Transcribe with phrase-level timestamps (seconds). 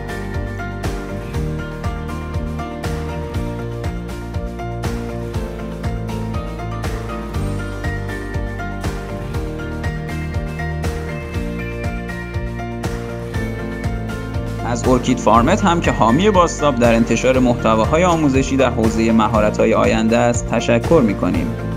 [14.93, 20.49] ارکید فارمت هم که حامی باستاب در انتشار محتواهای آموزشی در حوزه مهارت‌های آینده است
[20.49, 21.72] تشکر می‌کنیم.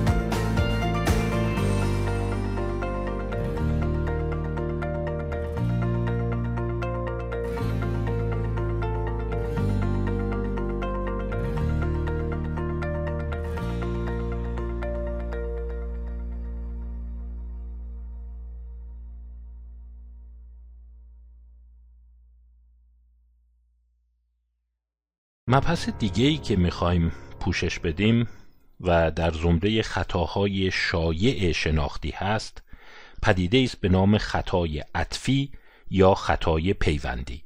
[25.57, 28.29] مبحث دیگه ای که می‌خوایم پوشش بدیم
[28.81, 32.63] و در زمره خطاهای شایع شناختی هست
[33.23, 35.51] پدیده است به نام خطای عطفی
[35.91, 37.43] یا خطای پیوندی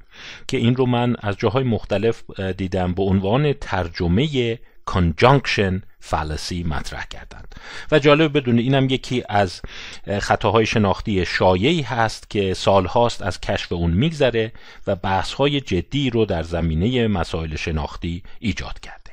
[0.47, 4.59] که این رو من از جاهای مختلف دیدم به عنوان ترجمه
[4.89, 7.55] conjunction fallacy مطرح کردند.
[7.91, 9.61] و جالب بدون اینم یکی از
[10.19, 14.51] خطاهای شناختی شایعی هست که سالهاست از کشف اون میگذره
[14.87, 19.11] و بحثهای جدی رو در زمینه مسائل شناختی ایجاد کرده.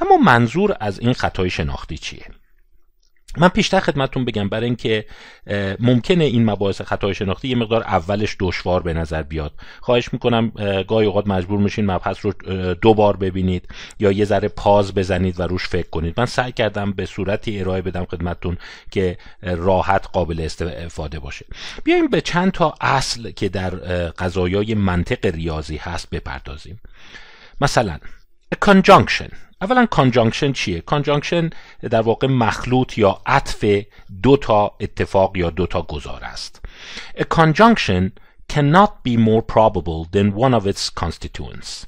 [0.00, 2.26] اما منظور از این خطای شناختی چیه؟
[3.36, 5.04] من پیشتر خدمتتون بگم برای اینکه
[5.78, 9.52] ممکنه این مباحث خطای شناختی یه مقدار اولش دشوار به نظر بیاد.
[9.80, 10.52] خواهش می‌کنم
[10.88, 12.32] گاهی اوقات مجبور میشین مبحث رو
[12.74, 13.68] دو بار ببینید
[13.98, 16.20] یا یه ذره پاز بزنید و روش فکر کنید.
[16.20, 18.56] من سعی کردم به صورتی ارائه بدم خدمتتون
[18.90, 21.46] که راحت قابل استفاده باشه.
[21.84, 23.70] بیایم به چند تا اصل که در
[24.10, 26.80] قضایای منطق ریاضی هست بپردازیم.
[27.60, 27.98] مثلا
[28.64, 29.49] conjunction.
[29.62, 31.50] اولا conjunction چیه؟ conjunction
[31.90, 33.64] در واقع مخلوط یا عطف
[34.22, 36.60] دو تا اتفاق یا دو تا گزاره است.
[37.18, 38.10] A conjunction
[38.52, 41.86] cannot be more probable than one of its constituents.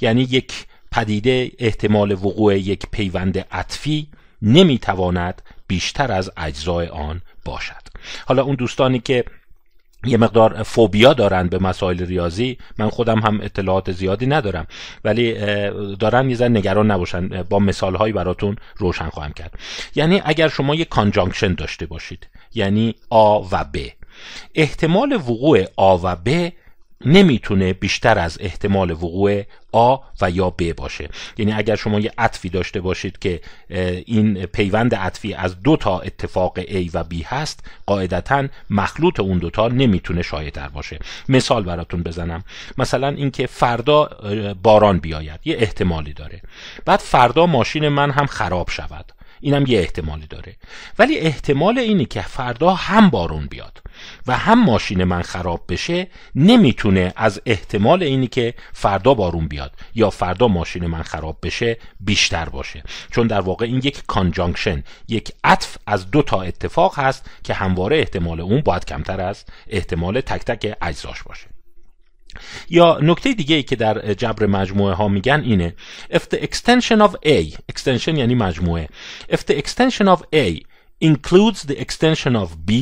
[0.00, 4.08] یعنی یک پدیده احتمال وقوع یک پیوند عطفی
[4.42, 7.88] نمی‌تواند بیشتر از اجزای آن باشد.
[8.26, 9.24] حالا اون دوستانی که
[10.04, 12.58] یه مقدار فوبیا دارن به مسائل ریاضی.
[12.78, 14.66] من خودم هم اطلاعات زیادی ندارم.
[15.04, 15.34] ولی
[15.96, 17.42] دارن یه نگران نباشن.
[17.42, 19.58] با مثال هایی براتون روشن خواهم کرد.
[19.94, 23.76] یعنی اگر شما یه کانجانکشن داشته باشید یعنی آ و ب
[24.54, 26.52] احتمال وقوع آ و ب
[27.04, 29.42] نمی‌تونه بیشتر از احتمال وقوع
[29.72, 31.08] آ و یا ب باشه.
[31.38, 33.40] یعنی اگر شما یه عطفی داشته باشید که
[34.06, 39.68] این پیوند عطفی از دو تا اتفاق A و B هست قاعدتا مخلوط اون دوتا
[39.68, 40.98] نمی‌تونه شایدتر باشه.
[41.28, 42.44] مثال براتون بزنم.
[42.78, 44.10] مثلا اینکه فردا
[44.62, 45.40] باران بیاید.
[45.44, 46.42] یه احتمالی داره.
[46.84, 49.12] بعد فردا ماشین من هم خراب شود.
[49.40, 50.56] اینم یه احتمالی داره.
[50.98, 53.82] ولی احتمال اینی که فردا هم بارون بیاد
[54.26, 60.10] و هم ماشین من خراب بشه نمی‌تونه از احتمال اینی که فردا بارون بیاد یا
[60.10, 62.82] فردا ماشین من خراب بشه بیشتر باشه.
[63.10, 67.98] چون در واقع این یک کانجانکشن یک عطف از دو تا اتفاق هست که همواره
[67.98, 71.57] احتمال اون باید کمتر از احتمال تک تک اجزاش باشه.
[72.70, 75.74] یا نکته دیگه ای که در جبر مجموعه ها میگن اینه
[76.12, 78.88] if the extension of A extension یعنی مجموعه
[79.32, 80.62] if the extension of A
[81.00, 82.72] includes the extension of B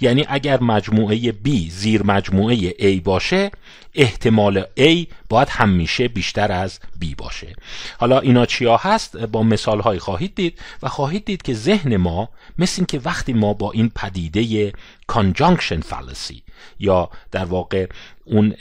[0.00, 3.50] یعنی اگر مجموعه B زیر مجموعه A باشه
[3.94, 7.52] احتمال A باید همیشه بیشتر از B باشه.
[7.98, 12.28] حالا اینا چیا هست؟ با مثال های خواهید دید و خواهید دید که ذهن ما
[12.58, 14.72] مثل این که وقتی ما با این پدیده
[15.12, 16.40] conjunction fallacy
[16.78, 17.86] یا در واقع
[18.24, 18.54] اون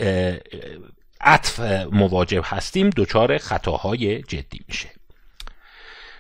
[1.22, 1.60] عطف
[1.92, 4.90] مواجه هستیم دچار خطاهای جدی میشه.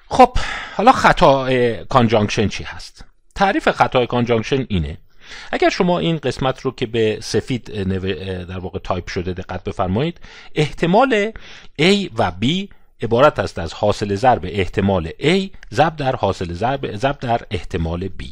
[0.07, 0.37] خب
[0.75, 1.47] حالا خطا
[1.83, 3.05] conjunction چی هست؟
[3.35, 4.97] تعریف خطای conjunction اینه.
[5.51, 7.83] اگر شما این قسمت رو که به سفید
[8.47, 10.19] در واقع تایپ شده دقت بفرمایید
[10.55, 11.31] احتمال
[11.81, 12.67] A و B
[13.01, 18.25] عبارت است از حاصل ضرب احتمال A ضرب در حاصل ضرب ضرب در احتمال B.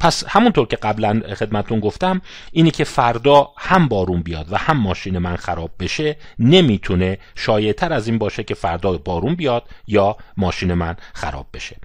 [0.00, 2.20] پس همونطور که قبلا خدمتون گفتم
[2.52, 8.08] اینی که فردا هم بارون بیاد و هم ماشین من خراب بشه نمی‌تونه شایعتر از
[8.08, 11.76] این باشه که فردا بارون بیاد یا ماشین من خراب بشه.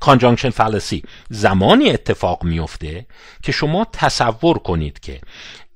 [0.00, 3.06] conjunction fallacy زمانی اتفاق میفته
[3.42, 5.20] که شما تصور کنید که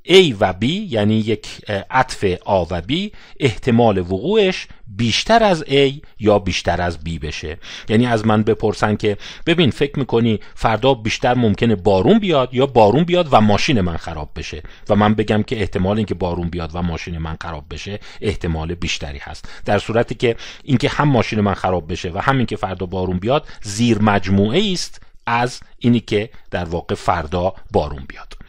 [0.08, 1.49] A و B یعنی یک
[1.90, 2.93] عطف A و B
[3.40, 7.58] احتمال وقوعش بیشتر از A یا بیشتر از B بشه.
[7.88, 9.16] یعنی از من بپرسن که
[9.46, 14.31] ببین فکر می‌کنی فردا بیشتر ممکنه بارون بیاد یا بارون بیاد و ماشین من خراب
[14.37, 18.75] بشه؟ و من بگم که احتمال اینکه بارون بیاد و ماشین من خراب بشه احتمال
[18.75, 19.48] بیشتری هست.
[19.64, 23.46] در صورتی که اینکه هم ماشین من خراب بشه و همین که فردا بارون بیاد
[23.62, 28.42] زیر مجموعه است از اینی که در واقع فردا بارون بیاد.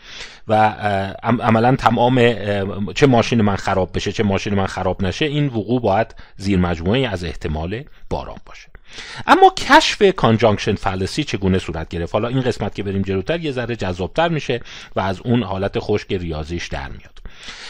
[0.48, 0.54] و
[1.24, 2.34] عملا تمام
[2.94, 7.08] چه ماشین من خراب بشه چه ماشین من خراب نشه این وقوع باید زیر مجموعه
[7.08, 8.68] از احتمال باران باشه.
[9.28, 13.76] اما کشف کانجانکشن فالسی چگونه صورت گرفت؟ حالا این قسمت که بریم جلوتر یه ذره
[13.76, 14.60] جذابتر میشه
[14.96, 17.23] و از اون حالت خشک ریاضیش در میاد.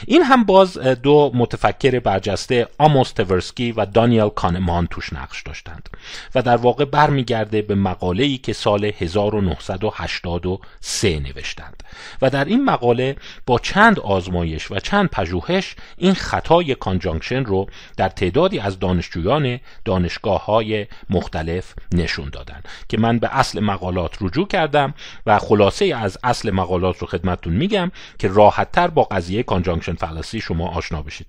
[0.08, 5.90] این هم باز دو متفکر برجسته آموس تورسکی و دانیل کانمان توش نقش داشتند
[6.36, 11.84] و در واقع برمیگرده به مقاله ای که سال 1983 نوشتند.
[12.22, 13.16] و در این مقاله
[13.46, 17.68] با چند آزمایش و چند پژوهش این خطای conjunction رو
[17.98, 24.48] در تعدادی از دانشجویان دانشگاه های مختلف نشون دادن که من به اصل مقالات رجوع
[24.48, 24.94] کردم
[25.25, 30.68] و خلاصه از اصل مقالات رو خدمتتون میگم که راحتتر با قضیه conjunction fallacy شما
[30.68, 31.27] آشنا بشید.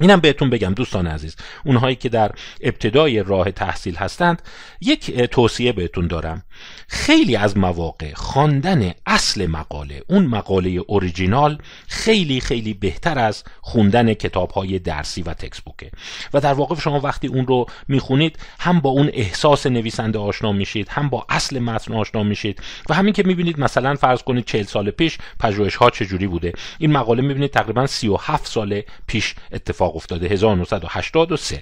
[0.00, 2.30] اینم بهتون بگم دوستان عزیز اونهایی که در
[2.60, 4.42] ابتدای راه تحصیل هستند
[4.80, 6.42] یک توصیه بهتون دارم.
[6.88, 11.58] خیلی از مواقع خواندن اصل مقاله اون مقاله اوریجینال
[11.88, 15.90] خیلی خیلی بهتر از خوندن کتاب های درسی و تکس بوکه
[16.34, 20.88] و در واقع شما وقتی اون رو می‌خونید هم با اون احساس نویسنده آشنا میشید
[20.88, 24.90] هم با اصل متن آشنا میشید و همین که می‌بینید مثلا فرض کنید 40 سال
[24.90, 26.52] پیش پژوهش ها چجوری بوده.
[26.78, 31.60] این مقاله می‌بینید تقریبا 37 سال پیش اتفاق افتاده 1983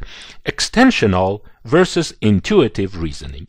[0.48, 3.48] extensional versus intuitive reasoning.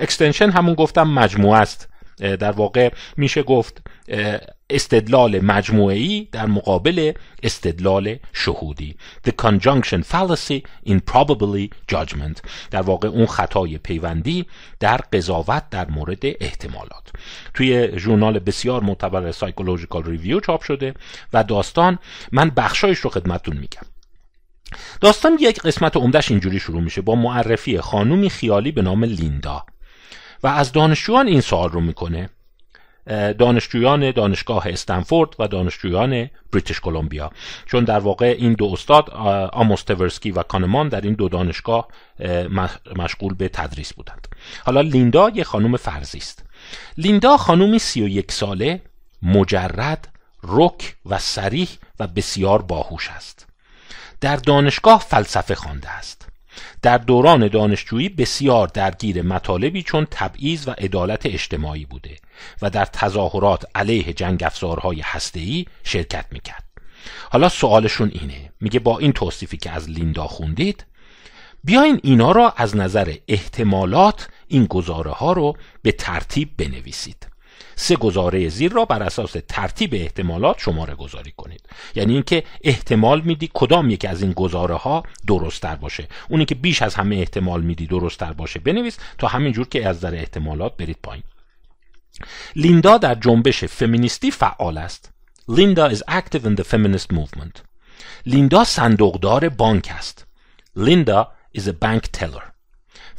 [0.00, 1.88] Extension همون گفتم مجموعه است.
[2.18, 3.82] در واقع میشه گفت
[4.70, 7.12] استدلال مجموعی در مقابل
[7.42, 8.96] استدلال شهودی.
[9.28, 12.40] The conjunction fallacy in probability judgment.
[12.70, 14.46] در واقع اون خطای پیوندی
[14.80, 17.12] در قضاوت در مورد احتمالات.
[17.54, 20.94] توی ژورنال بسیار معتبر سایکولوژیکال ریویو چاپ شده
[21.32, 21.98] و داستان
[22.32, 23.97] من بخشایش رو خدمتتون میگم.
[25.00, 27.00] داستان یک قسمت عمدهش اینجوری شروع میشه.
[27.00, 29.66] با معرفی خانومی خیالی به نام لیندا.
[30.42, 32.30] و از دانشجویان این سوال رو می‌کنه.
[33.38, 37.30] دانشجویان دانشگاه استنفورد و دانشجویان بریتیش کلمبیا.
[37.66, 39.10] چون در واقع این دو استاد
[39.52, 41.88] آموستورسکی و کانمان در این دو دانشگاه
[42.96, 44.28] مشغول به تدریس بودند.
[44.64, 46.44] حالا لیندا یه خانم فرزی است.
[46.96, 48.82] لیندا خانومی سی و یک ساله
[49.22, 50.08] مجرد
[50.42, 51.68] رک و سریح
[52.00, 53.47] و بسیار باهوش است.
[54.20, 56.28] در دانشگاه فلسفه خوانده است.
[56.82, 62.16] در دوران دانشجویی بسیار درگیر مطالبی چون تبعیض و عدالت اجتماعی بوده
[62.62, 66.64] و در تظاهرات علیه جنگ افزارهای هسته‌ای شرکت می‌کرد.
[67.30, 70.84] حالا سوالشون اینه میگه با این توصیفی که از لیندا خوندید
[71.64, 77.26] بیاین اینا را از نظر احتمالات این گزاره ها رو به ترتیب بنویسید.
[77.80, 81.60] سه گزاره زیر را بر اساس ترتیب احتمالات شماره گذاری کنید.
[81.94, 86.08] یعنی اینکه احتمال میدی کدام یکی از این گزاره ها درست تر باشه.
[86.28, 88.60] اونی که بیش از همه احتمال میدی درست تر باشه.
[88.60, 91.22] بنویس تا همین جور که از نظر احتمالات برید پایین.
[92.56, 95.12] لیندا در جنبش فمینیستی فعال است.
[95.48, 97.60] لیندا is active in the feminist movement.
[98.26, 100.26] لیندا صندوقدار بانک است.
[100.76, 102.44] لیندا is a bank teller.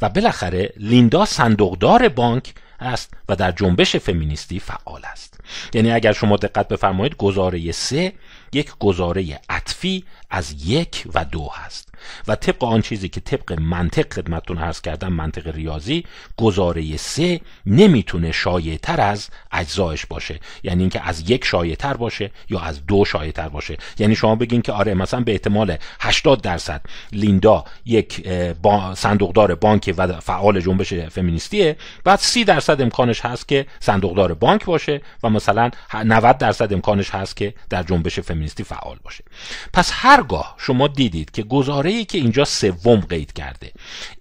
[0.02, 5.40] و بالاخره لیندا صندوقدار بانک است و در جنبش فمینیستی فعال است.
[5.74, 8.12] یعنی اگر شما دقت بفرمایید گزاره سه
[8.52, 11.89] یک گزاره عطفی از یک و دو هست.
[12.28, 16.04] و طبق آن چیزی که طبق منطق خدمتتون عرض کردم منطق ریاضی
[16.36, 20.40] گزاره سه نمی‌تونه شایع تر از اجزایش باشه.
[20.62, 23.76] یعنی اینکه از یک شایع تر باشه یا از دو شایع تر باشه.
[23.98, 26.80] یعنی شما بگین که آره مثلا به احتمال 80 درصد
[27.12, 28.28] لیندا یک
[28.62, 31.76] با صندوقدار بانک و فعال جنبش فمینیستیه.
[32.04, 35.70] بعد 30 درصد امکانش هست که صندوقدار بانک باشه و مثلا
[36.04, 39.24] 90 درصد امکانش هست که در جنبش فمینیستی فعال باشه.
[39.72, 43.72] پس هرگاه شما دیدید که گزاره ای که اینجا سوم قید کرده.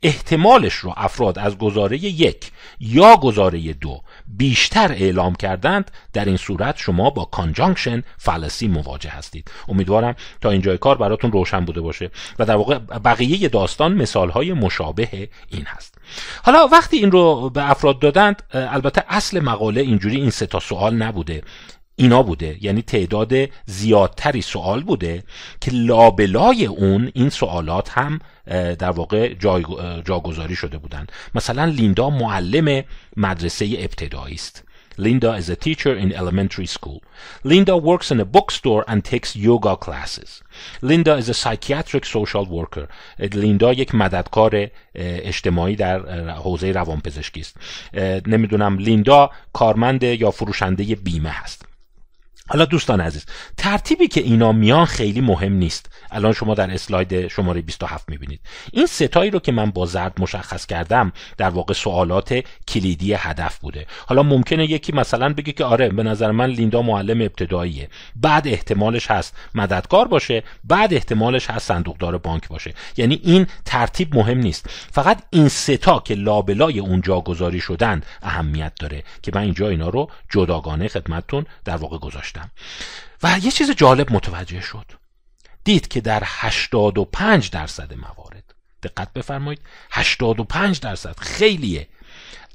[0.03, 6.77] احتمالش رو افراد از گزاره یک یا گزاره دو بیشتر اعلام کردند در این صورت
[6.77, 9.51] شما با کانجانکشن فلسی مواجه هستید.
[9.67, 14.53] امیدوارم تا اینجای کار براتون روشن بوده باشه و در واقع بقیه داستان مثال های
[14.53, 15.95] مشابه این هست.
[16.43, 20.95] حالا وقتی این رو به افراد دادند البته اصل مقاله اینجوری این سه تا سوال
[20.95, 21.41] نبوده.
[21.99, 23.33] اینا بوده یعنی تعداد
[23.65, 25.23] زیادتری سوال بوده
[25.61, 28.19] که لابلای اون این سوالات هم
[28.79, 29.33] در واقع
[30.05, 32.83] جاگذاری شده بودند مثلا لیندا معلم
[33.17, 34.63] مدرسه ابتدایی است
[35.07, 37.01] Linda is a teacher in elementary school.
[37.51, 40.43] Linda works in a bookstore and takes yoga classes.
[40.81, 42.87] Linda is a psychiatric social worker.
[43.19, 47.57] لیندا یک مددکار اجتماعی در حوزه روانپزشکی است.
[48.27, 51.68] نمی‌دونم لیندا کارمند یا فروشنده بیمه هست.
[52.49, 53.25] حالا دوستان عزیز
[53.57, 55.89] ترتیبی که اینا میان خیلی مهم نیست.
[56.11, 58.39] الان شما در اسلاید شماره 27 می‌بینید.
[58.73, 63.85] این ستایی رو که من با زرد مشخص کردم در واقع سوالات کلیدی هدف بوده.
[64.07, 67.89] حالا ممکنه یکی مثلا بگه که آره به نظر من لیندا معلم ابتداییه.
[68.15, 72.73] بعد احتمالش هست مددکار باشه بعد احتمالش هست صندوقدار بانک باشه.
[72.97, 74.69] یعنی این ترتیب مهم نیست.
[74.91, 80.09] فقط این ستا که لابلای اونجا گذاری شدن اهمیت داره که من اینجا اینا رو
[80.29, 82.38] جداگانه خدمتتون در واقع گذاشتم.
[83.23, 84.91] و یه چیز جالب متوجه شد.
[85.63, 88.55] دید که در 85 درصد موارد.
[88.83, 89.61] دقت بفرمایید.
[89.91, 91.87] 85 درصد خیلیه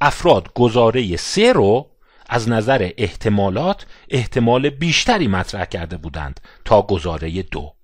[0.00, 1.90] افراد گزاره سه رو
[2.28, 7.74] از نظر احتمالات احتمال بیشتری مطرح کرده بودند تا گزاره دو.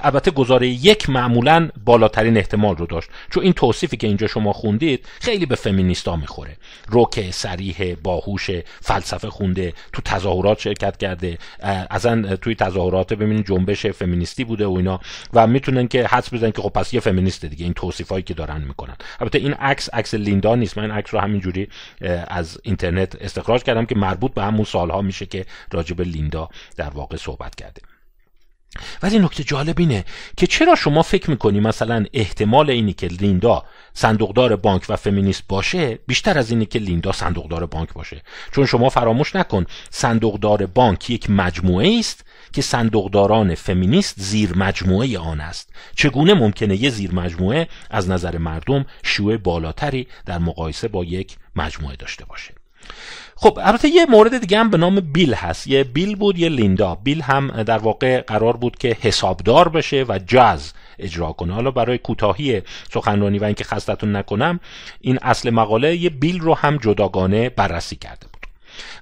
[0.00, 3.08] البته گزاره یک معمولا بالاترین احتمال رو داشت.
[3.30, 6.56] چون این توصیفی که اینجا شما خوندید خیلی به فمینیستا می‌خوره.
[6.88, 8.50] روکه سریح باهوش
[8.82, 11.38] فلسفه خونده تو تظاهرات شرکت کرده
[11.90, 15.00] اصلا توی تظاهرات ببینید جنبش فمینیستی بوده و اینا.
[15.32, 17.64] و می‌تونن که حدس بزنن که خب پس یه فمینیست دیگه.
[17.64, 18.96] این توصیفایی که دارن می‌کنن.
[19.20, 20.78] البته این عکس عکس لیندا نیست.
[20.78, 21.68] من عکس رو همینجوری
[22.28, 27.16] از اینترنت استخراج کردم که مربوط به همون سالها میشه که راجب لیندا در واقع
[27.16, 27.82] صحبت کرده.
[29.02, 30.04] ولی نکته جالب اینه
[30.36, 33.64] که چرا شما فکر می‌کنی مثلا احتمال اینی که لیندا
[33.94, 38.88] صندوقدار بانک و فمینیست باشه بیشتر از اینی که لیندا صندوقدار بانک باشه؟ چون شما
[38.88, 45.70] فراموش نکن صندوقدار بانک یک مجموعه است که صندوقداران فمینیست زیر مجموعه آن است.
[45.96, 51.96] چگونه ممکنه یه زیر مجموعه از نظر مردم شیوع بالاتری در مقایسه با یک مجموعه
[51.96, 52.54] داشته باشه؟
[53.36, 55.66] خب البته یه مورد دیگه هم به نام بیل هست.
[55.66, 56.94] یه بیل بود یه لیندا.
[56.94, 61.54] بیل هم در واقع قرار بود که حسابدار بشه و جاز اجرا کنه.
[61.54, 62.62] حالا برای کوتاهی
[62.92, 64.60] سخنرانی و اینکه خستتون نکنم
[65.00, 68.46] این اصل مقاله یه بیل رو هم جداگانه بررسی کرده بود.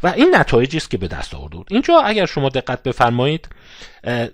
[0.03, 1.67] و این نتایجی است که به دست آورده بود.
[1.71, 3.49] اینجا اگر شما دقت بفرمایید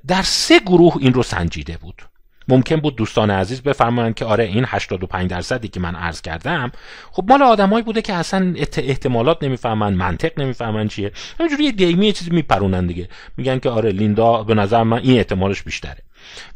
[0.07, 2.03] در سه گروه این رو سنجیده بود.
[2.49, 6.73] ممکن بود دوستان عزیز بفرمایند که آره این 85 درصدی که من عرض کردم
[7.13, 11.13] خب مال آدمایی بوده که اصلا احتمالات نمی‌فهمن منطق نمی‌فهمن چیه.
[11.39, 13.09] همینجوری یه دیمی یه چیزی میپرونن دیگه.
[13.37, 16.03] میگن که آره لیندا به نظر من این احتمالش بیشتره.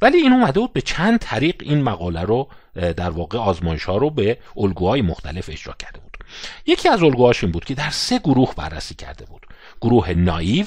[0.03, 4.11] ولی این اومده بود به چند طریق این مقاله رو در واقع آزمایش ها رو
[4.11, 6.17] به الگوهای مختلف اجرا کرده بود.
[6.67, 9.47] یکی از الگوهاش این بود که در سه گروه بررسی کرده بود.
[9.81, 10.67] گروه نایو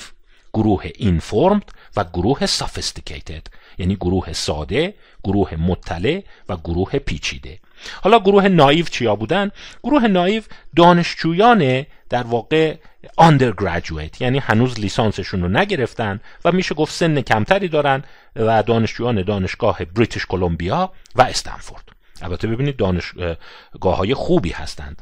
[0.53, 3.47] گروه اینفورمد و گروه سافستیکیتد.
[3.77, 7.59] یعنی گروه ساده گروه مطلع و گروه پیچیده.
[8.01, 9.51] حالا گروه نایو چیا بودن؟
[9.83, 10.43] گروه نایو
[10.75, 12.75] دانشجویان در واقع
[13.21, 18.03] undergraduate یعنی هنوز لیسانسشون رو نگرفتن و میشه گفت سن کمتری دارن
[18.35, 21.89] و دانشجویان دانشگاه بریتیش کلمبیا و استنفورد.
[22.21, 25.01] البته ببینید دانشگاه های خوبی هستند.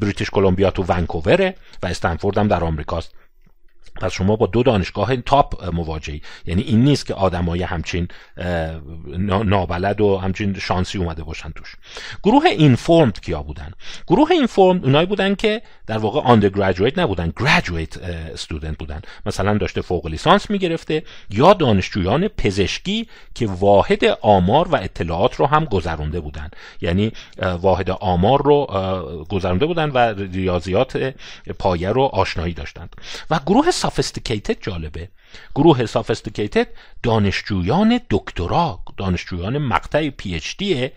[0.00, 3.14] بریتیش کلمبیا تو ونکووره و استنفورد هم در آمریکاست.
[4.00, 6.22] پس شما با دو دانشگاه تاپ مواجهی.
[6.46, 8.08] یعنی این نیست که آدمای همچین
[9.44, 11.76] نابلد و همچین شانسی اومده باشن توش.
[12.22, 13.72] گروه اینفورمد کیا بودن؟
[14.06, 19.00] گروه اینفورمد اونایی بودن که در واقع آندرگراجویت نبودن گریجویت استودنت بودن.
[19.26, 25.64] مثلا داشته فوق لیسانس می‌گرفته یا دانشجویان پزشکی که واحد آمار و اطلاعات رو هم
[25.64, 26.50] گذرونده بودن.
[26.80, 27.12] یعنی
[27.60, 28.66] واحد آمار رو
[29.28, 29.98] گذرونده بودن و
[30.32, 31.14] ریاضیات
[31.58, 32.96] پایه رو آشنایی داشتند.
[33.30, 35.08] و گروه سافستیکیتد جالبه.
[35.54, 36.66] گروه sophisticated
[37.02, 38.80] دانشجویان دکترا.
[38.96, 40.90] دانشجویان مقطع PhD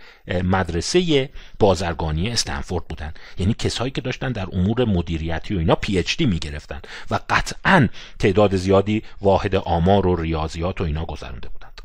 [0.43, 3.13] مدرسه بازرگانی استنفورد بودن.
[3.37, 9.03] یعنی کسایی که داشتن در امور مدیریتی و اینا PhD می‌گرفتن و قطعا تعداد زیادی
[9.21, 11.81] واحد آمار و ریاضیات و اینا گذرونده بودند.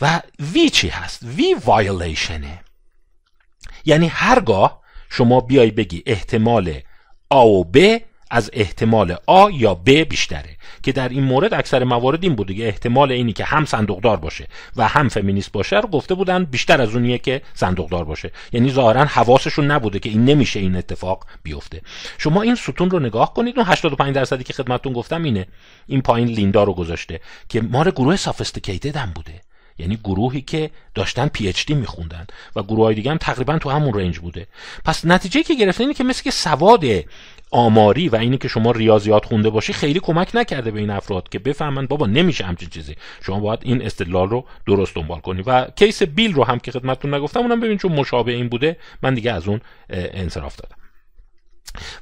[0.00, 0.20] و
[0.52, 2.60] وی چی هست؟ وی وایلیشنه.
[3.84, 6.80] یعنی هرگاه شما بیای بگی احتمال
[7.30, 8.00] آ و ب
[8.30, 12.66] از احتمال آ یا ب بیشتره که در این مورد اکثر موارد این بوده که
[12.66, 14.46] احتمال اینی که هم صندوقدار باشه
[14.76, 18.30] و هم فمینیست باشه رو گفته بودن بیشتر از اونیه که صندوقدار باشه.
[18.52, 21.82] یعنی ظاهرا حواسشون نبوده که این نمیشه این اتفاق بیفته.
[22.18, 23.58] شما این ستون رو نگاه کنید.
[23.58, 25.46] اون 85 درصدی که خدمتتون گفتم اینه.
[25.86, 29.40] این پایین لیندا رو گذاشته که مار گروه سافستیکیتد هم بوده.
[29.78, 33.70] یعنی گروهی که داشتن پی اچ دی میخوندن و گروه های دیگه هم تقریبا تو
[33.70, 34.46] همون رنج بوده.
[34.84, 36.84] پس نتیجه که گرفته اینه که مثل که سواد
[37.50, 41.38] آماری و اینی که شما ریاضیات خونده باشی خیلی کمک نکرده به این افراد که
[41.38, 42.94] بفهمن بابا نمیشه همچین چیزی.
[43.22, 45.42] شما باید این استدلال رو درست دنبال کنی.
[45.42, 49.14] و کیس بیل رو هم که خدمتتون نگفتم اونم ببین چون مشابه این بوده من
[49.14, 50.79] دیگه از اون انصراف دادم.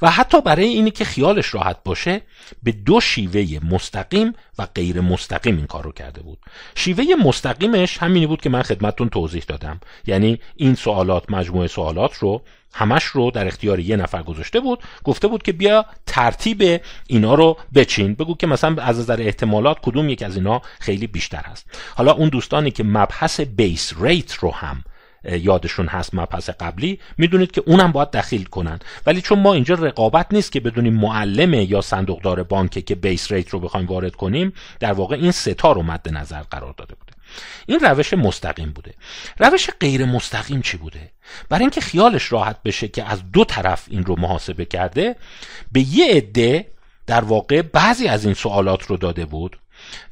[0.02, 2.22] و حتی برای اینی که خیالش راحت باشه
[2.62, 6.38] به دو شیوه مستقیم و غیر مستقیم این کار رو کرده بود.
[6.74, 9.80] شیوه مستقیمش همینی بود که من خدمتتون توضیح دادم.
[10.06, 14.82] یعنی این سوالات مجموعه سوالات رو همش رو در اختیار یه نفر گذاشته بود.
[15.04, 18.14] گفته بود که بیا ترتیب اینا رو بچین.
[18.14, 22.28] بگو که مثلا از نظر احتمالات کدوم یک از اینا خیلی بیشتر هست حالا اون
[22.28, 24.84] دوستانی که مبحث بیس ریت رو هم
[25.24, 28.78] یادشون هست مبحث قبلی می‌دونید که اونم باید دخیل کنن.
[29.06, 33.48] ولی چون ما اینجا رقابت نیست که بدونیم معلمه یا صندوقدار بانکه که بیس ریت
[33.48, 37.12] رو بخوایم وارد کنیم در واقع این ستا رو مد نظر قرار داده بوده.
[37.66, 38.94] این روش مستقیم بوده.
[39.38, 41.10] روش غیر مستقیم چی بوده؟
[41.48, 45.16] برای اینکه خیالش راحت بشه که از دو طرف این رو محاسبه کرده
[45.72, 46.66] به یه عده
[47.06, 49.58] در واقع بعضی از این سوالات رو داده بود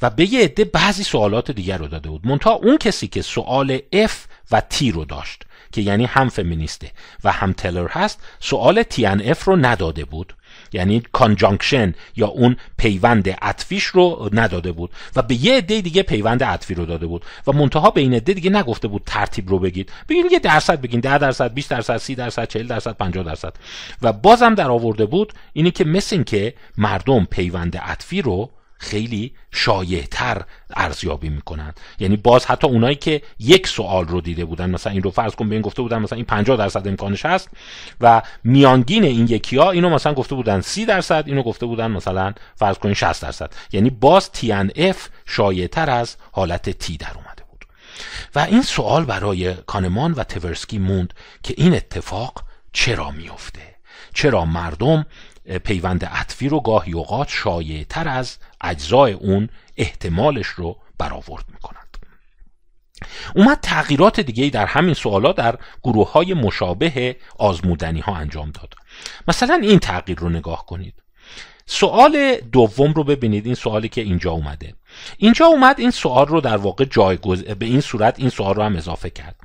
[0.03, 2.27] و به یه عده بعضی سوالات دیگر رو داده بود.
[2.27, 4.13] منتها اون کسی که سوال F
[4.51, 6.91] و T رو داشت که یعنی هم فمینیسته
[7.25, 8.21] و هم تلر هست.
[8.41, 10.35] سوال TNF رو نداده بود.
[10.73, 16.45] یعنی کانجانکشن یا اون پیوند عطفیش رو نداده بود و به یه عده دیگه پیوند
[16.45, 19.93] عطفی رو داده بود و منتها به این عده دیگه نگفته بود ترتیب رو بگید.
[20.09, 23.55] بگین یه درصد بگین 10 درصد 20 درصد 30 درصد 40 درصد 50 درصد.
[24.03, 29.33] و بازم در آورده بود اینی که مثل این که مردم پیوند عطفی رو خیلی
[29.51, 30.43] شایعتر
[30.77, 35.11] ارزیابی می‌کنن یعنی باز حتی اونایی که یک سوال رو دیده بودن مثلا این رو
[35.11, 37.49] فرض کن به گفته بودن مثلا این 50 درصد امکانش هست
[38.01, 42.33] و میانگین این یکی ها اینو مثلا گفته بودن 30 درصد اینو گفته بودن مثلا
[42.55, 43.53] فرض کن 60 درصد.
[43.73, 47.65] یعنی باز TNF شایعتر از حالت تی در اومده بود.
[48.35, 53.77] و این سوال برای کانمان و تورسکی موند که این اتفاق چرا میفته
[54.15, 55.07] چرا مردم
[55.65, 61.87] پیوند عطفی رو گاهی اوقات شایع تر از اجزای اون احتمالش رو برآورد می‌کنند
[63.35, 68.75] اومد تغییرات دیگه در همین سوالات در گروه های مشابه آزمودنی ها انجام داد.
[69.29, 70.95] مثلا این تغییر رو نگاه کنید.
[71.67, 74.75] سوال دوم رو ببینید این سوالی که اینجا اومده.
[75.19, 78.77] اینجا اومد این سوال رو در واقع جایگز به این صورت این سوال رو هم
[78.77, 79.37] اضافه کرد.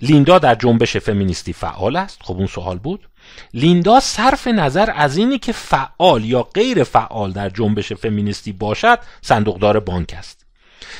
[0.00, 2.18] لیندا در جنبش فمینیستی فعال است.
[2.22, 3.08] خب اون سوال بود.
[3.54, 9.80] لیندا صرف نظر از اینی که فعال یا غیر فعال در جنبش فمینیستی باشد صندوقدار
[9.80, 10.46] بانک است.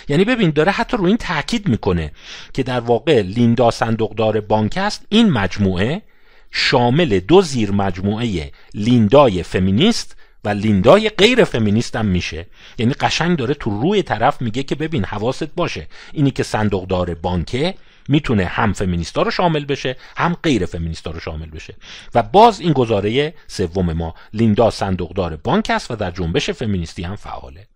[0.08, 2.12] یعنی ببین داره حتی رو این تاکید می‌کنه
[2.54, 5.06] که در واقع لیندا صندوقدار بانک است.
[5.08, 6.02] این مجموعه
[6.50, 12.46] شامل دو زیر مجموعه لیندای فمینیست و لیندای غیر فمینیست هم میشه.
[12.78, 15.86] یعنی قشنگ داره تو روی طرف میگه که ببین حواست باشه.
[16.12, 17.74] اینی که صندوقدار بانکه
[18.08, 21.74] می‌تونه هم فمینیستا رو شامل بشه هم غیر فمینیستا رو شامل بشه.
[22.14, 27.16] و باز این گزاره سوم ما لیندا صندوقدار بانک است و در جنبش فمینیستی هم
[27.16, 27.66] فعاله.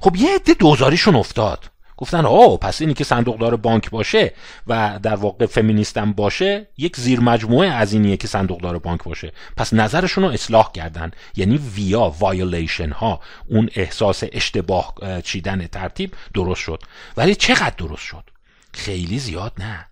[0.00, 1.64] خب یه عده دوزاریشون افتاد.
[1.96, 4.32] گفتن آه پس اینی که صندوقدار بانک باشه
[4.66, 9.32] و در واقع فمینیستم باشه یک زیر مجموعه از اینیه که صندوقدار بانک باشه.
[9.56, 11.10] پس نظرشون رو اصلاح کردن.
[11.36, 14.94] یعنی ویا وایولیشن ها اون احساس اشتباه
[15.24, 16.82] چیدن ترتیب درست شد.
[17.16, 18.31] ولی چقدر درست شد؟
[18.74, 19.86] خیلی زیاد نه.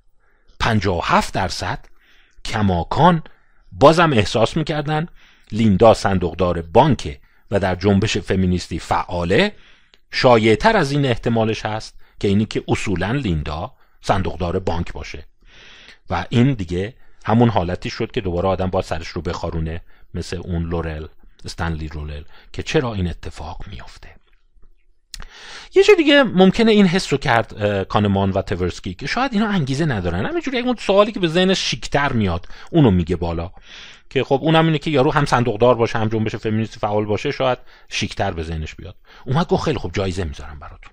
[0.60, 1.86] 57 درصد
[2.44, 3.22] کماکان
[3.72, 5.06] بازم احساس می‌کردن
[5.52, 9.52] لیندا صندوقدار بانک و در جنبش فمینیستی فعاله
[10.10, 15.26] شایعتر از این احتمالش هست که اینی که اصولا لیندا صندوقدار بانک باشه.
[16.10, 19.80] و این دیگه همون حالتی شد که دوباره آدم با سرش رو بخارونه
[20.14, 21.06] مثل اون لورل
[21.44, 24.19] استنلی رولل که چرا این اتفاق میافته.
[25.74, 29.84] یه جور دیگه ممکنه این حس رو کرد کانمان و تورسکی که شاید اینا انگیزه
[29.84, 30.26] ندارن.
[30.26, 33.50] همینجوری اون سوالی که به ذهنش شیکتر میاد اونو میگه بالا.
[34.10, 37.58] که خب اونم اینه که یارو هم صندوقدار باشه هم جنبش فمینیستی فعال باشه شاید
[37.88, 38.96] شیکتر به ذهنش بیاد.
[39.26, 40.92] اومد گفت خیلی خوب جایزه می‌ذارم براتون.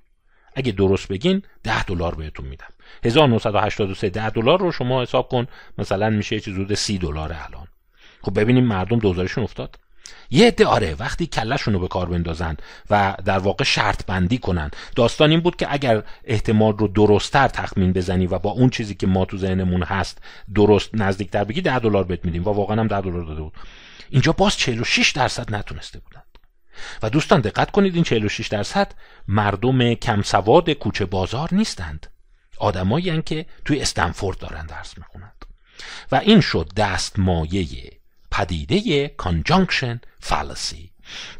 [0.55, 2.67] اگه درست بگین 10 دلار بهتون میدم.
[3.03, 5.47] 1983 10 دلار رو شما حساب کن.
[5.77, 7.67] مثلا میشه یه چیز حدود 30 دلار الان.
[8.21, 9.75] خب ببینیم مردم دوزارشون افتاد.
[10.29, 12.57] یه عده آره وقتی کلشون رو به کار بندازن
[12.89, 17.93] و در واقع شرط بندی کنن داستان این بود که اگر احتمال رو درستتر تخمین
[17.93, 20.21] بزنی و با اون چیزی که ما تو ذهنمون هست
[20.55, 23.53] درست نزدیکتر بگی 10 دلار بهت میدیم و واقعا هم 10 دلار داده بود.
[24.09, 26.23] اینجا باز 46 درصد نتونسته بودند
[27.03, 28.91] و دوستان دقت کنید این 46 درصد
[29.27, 32.07] مردم کم سواد کوچه بازار نیستند.
[32.57, 35.45] آدمایی که توی استنفورد دارن درس می‌خونند.
[36.11, 37.96] و این شد دست مایه
[38.37, 40.89] پدیده کانجانکشن فالسی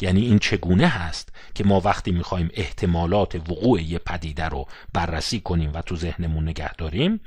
[0.02, 5.72] یعنی این چگونه هست که ما وقتی می‌خوایم احتمالات وقوع یه پدیده رو بررسی کنیم
[5.74, 7.20] و تو ذهنمون نگه داریم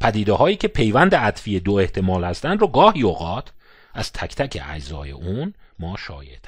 [0.00, 3.52] پدیده هایی که پیوند عطفی دو احتمال هستن رو گاهی اوقات
[3.94, 6.38] از تک تک اجزای اون ما شایع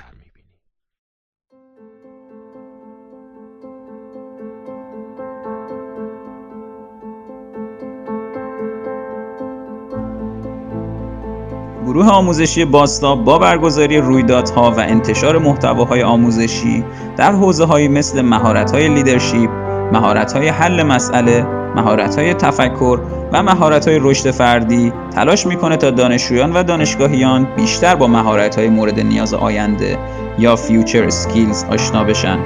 [11.90, 16.84] گروه آموزشی باستا با برگزاری رویدادها و انتشار محتواهای آموزشی
[17.16, 19.48] در حوزه مثل مهارت های leadership،
[19.92, 23.00] مهارت های حل مسئله، مهارت های تفکر
[23.32, 28.68] و مهارت های رشد فردی تلاش می‌کنه تا دانشجویان و دانشگاهیان بیشتر با مهارت های
[28.68, 29.98] مورد نیاز آینده
[30.38, 32.38] یا future skills آشنا بشن.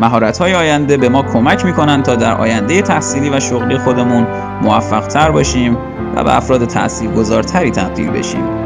[0.00, 4.26] مهارت های آینده به ما کمک می‌کنن تا در آینده تحصیلی و شغلی خودمون
[4.62, 5.76] موفق تر باشیم
[6.16, 8.59] و به افراد تاثیرگذارتری تبدیل بشیم.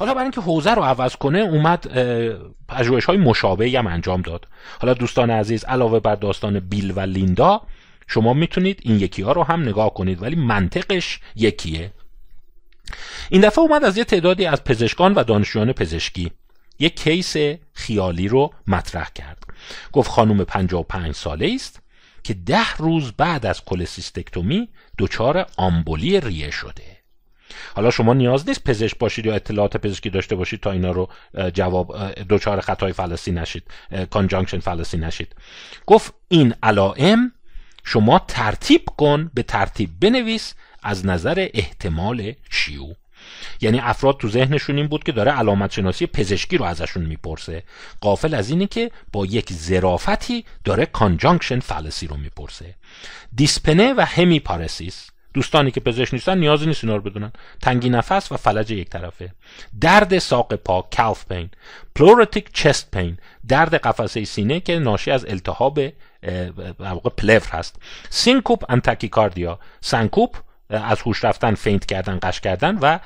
[0.00, 1.86] حالا برای اینکه حوزه رو عوض کنه اومد
[2.68, 4.48] پژوهش های مشابهی هم انجام داد.
[4.80, 7.62] حالا دوستان عزیز علاوه بر داستان بیل و لیندا
[8.06, 11.92] شما می‌تونید این یکی ها رو هم نگاه کنید ولی منطقش یکیه.
[13.30, 16.30] این دفعه اومد از یه تعدادی از پزشکان و دانشجویان پزشکی
[16.78, 17.36] یک کیس
[17.72, 19.44] خیالی رو مطرح کرد.
[19.92, 21.80] گفت خانم 55 ساله است
[22.22, 26.89] که ده روز بعد از کلسیستکتومی دچار آمبولی ریه شده.
[27.74, 31.08] حالا شما نیاز نیست پزشک باشید یا اطلاعات پزشکی داشته باشید تا اینا رو
[31.54, 33.62] جواب دچار خطای fallacy نشید
[34.10, 35.34] conjunction fallacy نشید.
[35.86, 37.32] گفت این علائم
[37.84, 42.96] شما ترتیب کن به ترتیب بنویس از نظر احتمال شیوع.
[43.60, 47.62] یعنی افراد تو ذهنشون این بود که داره علامت شناسی پزشکی رو ازشون می‌پرسه.
[48.00, 52.74] غافل از اینه که با یک ظرافتی داره conjunction fallacy رو می‌پرسه.
[53.34, 57.32] دیسپنه و همیپارسیس دوستانی که پزشک نیستن نیازی نیست اینا رو بدونن.
[57.62, 59.32] تنگی نفس و فلج یک طرفه.
[59.80, 61.50] درد ساق پا calf pain
[61.94, 63.18] pleuritic chest pain
[63.48, 65.80] درد قفسه سینه که ناشی از التهاب
[66.78, 67.76] واقع پلور هست.
[68.10, 70.36] syncope and tachycardia سنکوپ
[70.70, 72.98] از هوش رفتن faint کردن غش کردن و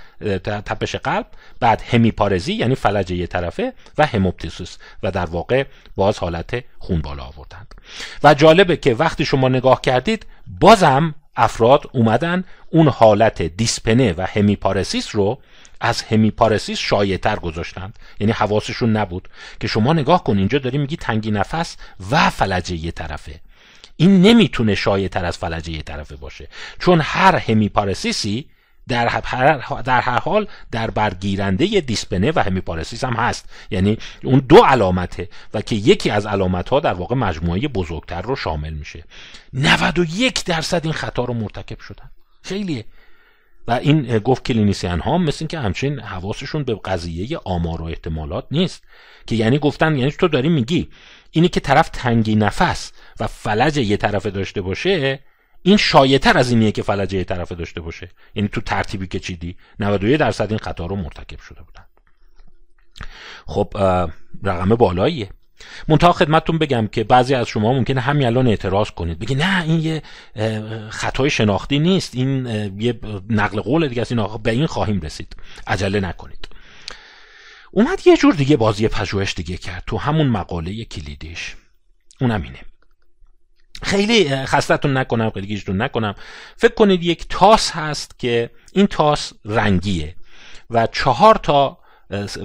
[0.44, 1.26] تپش قلب.
[1.60, 5.64] بعد همیپارزی یعنی فلج یک طرفه و hemoptysis و در واقع
[5.96, 7.74] باز حالت خون بالا آوردند
[8.24, 10.26] و جالبه که وقتی شما نگاه کردید
[10.60, 15.38] بازم افراد اومدن اون حالت دیسپنه و همیپارسیس رو
[15.80, 17.98] از همیپارسیس شایعتر گذاشتند.
[18.20, 19.28] یعنی حواسشون نبود
[19.60, 21.76] که شما نگاه کن اینجا داری میگی تنگی نفس
[22.10, 23.40] و فلجه یه طرفه.
[23.96, 26.48] این نمی‌تونه شایعتر از فلجه یه طرفه باشه.
[26.78, 28.48] چون هر همیپارسیسی
[28.88, 33.48] در هر, در هر حال در برگیرنده دیسپنه و همیپارسیس هم هست.
[33.70, 38.36] یعنی اون دو علامته و که یکی از علامت ها در واقع مجموعه بزرگتر رو
[38.36, 39.04] شامل میشه.
[39.52, 42.10] 91 درصد این خطا رو مرتکب شدن.
[42.42, 42.84] خیلیه.
[43.68, 48.46] و این گفت کلینیسیان ها مثل این که همچین حواسشون به قضیه آمار و احتمالات
[48.50, 48.82] نیست.
[49.26, 50.88] که یعنی گفتن یعنی تو داری میگی
[51.30, 55.20] اینی که طرف تنگی نفس و فلج یه طرفه داشته باشه
[55.66, 58.10] این شایعتر از اینیه که فلج یه طرفه داشته باشه.
[58.34, 61.84] یعنی تو ترتیبی که چیدی 91 درصد این خطا رو مرتکب شده بودن.
[63.46, 63.74] خب
[64.44, 65.30] رقم بالاییه.
[65.88, 69.18] منتها خدمتتون بگم که بعضی از شما ممکنه همین الان اعتراض کنید.
[69.18, 70.02] بگی نه این یه
[70.90, 72.14] خطای شناختی نیست.
[72.14, 72.46] این
[72.80, 73.00] یه
[73.30, 74.12] نقل قول دیگه است.
[74.12, 75.36] این به این خواهیم رسید.
[75.66, 76.48] عجله نکنید.
[77.70, 81.56] اومد یه جور دیگه بازی پژوهش دیگه کرد تو همون مقاله کلیدیش.
[82.20, 82.58] اونم اینه.
[83.82, 86.14] خیلی خستتون نکنم خیلی گیجتون نکنم.
[86.56, 90.14] فکر کنید یک تاس هست که این تاس رنگیه
[90.70, 91.78] و چهار تا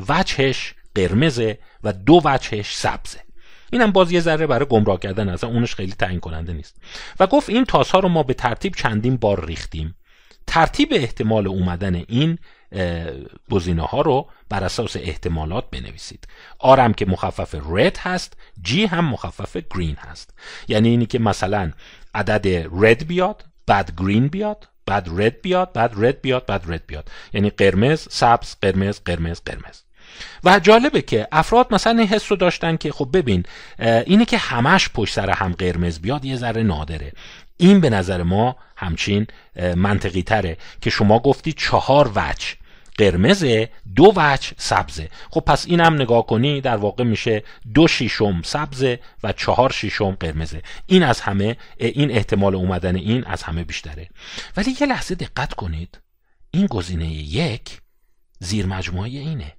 [0.10, 3.20] وجهش قرمزه و دو وجهش سبزه.
[3.72, 6.76] اینم باز یه ذره برای گمراه کردن اصلا اونش خیلی تعیین کننده نیست.
[7.20, 9.96] و گفت این تاس ها رو ما به ترتیب چندین بار ریختیم.
[10.48, 12.38] ترتیب احتمال اومدن این
[13.52, 16.28] گزینه ها رو بر اساس احتمالات بنویسید.
[16.60, 20.34] آرم که مخفف رد هست جی هم مخفف گرین هست.
[20.68, 21.72] یعنی اینی که مثلا
[22.16, 27.12] عدد رد بیاد بعد گرین بیاد بعد رد بیاد بعد رد بیاد بعد رد بیاد.
[27.34, 29.82] یعنی قرمز سبز قرمز قرمز قرمز.
[30.44, 33.44] و جالبه که افراد مثلا این حس رو داشتن که خب ببین
[33.80, 37.12] اینه که همش پشت سر هم قرمز بیاد یه ذره نادره.
[37.60, 39.28] این به نظر ما همچین
[39.76, 42.48] منطقی تره که شما گفتی چهار وجه
[42.98, 45.10] قرمزه دو وجه سبزه.
[45.30, 47.44] خب پس این هم نگاه کنی در واقع میشه
[47.74, 50.62] دو شیشم سبزه و چهار شیشم قرمزه.
[50.86, 54.10] این از همه این احتمال اومدن این از همه بیشتره.
[54.58, 56.00] ولی یه لحظه دقت کنید.
[56.52, 57.82] این گزینه یک
[58.40, 59.54] زیر مجموعه اینه.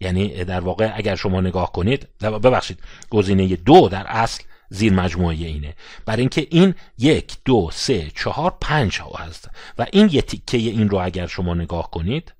[0.00, 2.78] یعنی در واقع اگر شما نگاه کنید ببخشید
[3.10, 5.74] گزینه دو در اصل زیر مجموعه اینه.
[6.06, 9.50] برای اینکه این یک دو سه چهار پنج ها هست.
[9.78, 12.34] و این یه تیکه این رو اگر شما نگاه کنید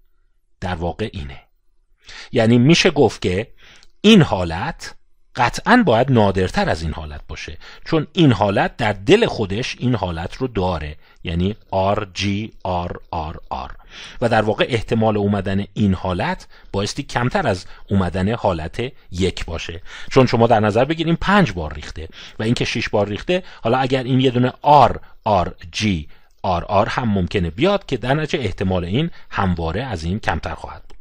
[0.61, 1.41] در واقع اینه.
[2.33, 3.53] یعنی میشه گفت که
[4.01, 4.95] این حالت
[5.37, 7.59] قطعا باید نادرتر از این حالت باشه.
[7.85, 10.97] چون این حالت در دل خودش این حالت رو داره.
[11.25, 11.57] یعنی
[11.95, 12.23] R G
[12.67, 13.71] R R R
[14.21, 19.83] و در واقع احتمال اومدن این حالت بایستی کمتر از اومدن حالت یک باشه.
[20.11, 24.03] چون شما در نظر بگیریم پنج بار ریخته و اینکه شش بار ریخته حالا اگر
[24.03, 24.53] این یه دونه
[24.87, 24.93] R
[25.45, 25.87] R G
[26.47, 30.83] R R هم ممکنه بیاد که در نتیجه احتمال این همواره از این کمتر خواهد
[30.89, 30.92] بود.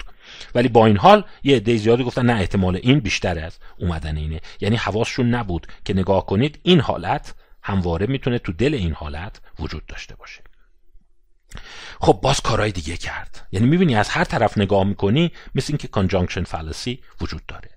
[0.56, 4.42] ولی با این حال یه عده زیادی گفتن نه احتمال این بیشتر از اومدن اینه.
[4.62, 9.86] یعنی حواسشون نبود که نگاه کنید این حالت همواره می‌تونه تو دل این حالت وجود
[9.86, 10.42] داشته باشه.
[12.00, 13.48] خب باز کارهای دیگه کرد.
[13.52, 17.70] یعنی می‌بینی از هر طرف نگاه می‌کنی مثل اینکه کانجانکشن فالسی وجود داره.